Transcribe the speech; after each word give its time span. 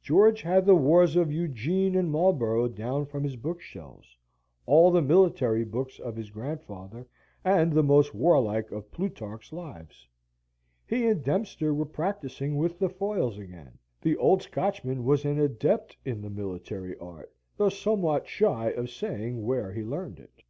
George 0.00 0.40
had 0.42 0.66
the 0.66 0.76
wars 0.76 1.16
of 1.16 1.32
Eugene 1.32 1.96
and 1.96 2.08
Marlborough 2.08 2.68
down 2.68 3.04
from 3.06 3.24
his 3.24 3.34
bookshelves, 3.34 4.16
all 4.66 4.92
the 4.92 5.02
military 5.02 5.64
books 5.64 5.98
of 5.98 6.14
his 6.14 6.30
grandfather, 6.30 7.08
and 7.44 7.72
the 7.72 7.82
most 7.82 8.14
warlike 8.14 8.70
of 8.70 8.92
Plutarch's 8.92 9.52
lives. 9.52 10.06
He 10.86 11.08
and 11.08 11.24
Dempster 11.24 11.74
were 11.74 11.86
practising 11.86 12.56
with 12.56 12.78
the 12.78 12.88
foils 12.88 13.36
again. 13.36 13.76
The 14.00 14.16
old 14.16 14.44
Scotchman 14.44 15.04
was 15.04 15.24
an 15.24 15.40
adept 15.40 15.96
in 16.04 16.22
the 16.22 16.30
military 16.30 16.96
art, 16.98 17.34
though 17.56 17.68
somewhat 17.68 18.28
shy 18.28 18.68
of 18.68 18.88
saying 18.90 19.44
where 19.44 19.72
he 19.72 19.82
learned 19.82 20.20
it. 20.20 20.44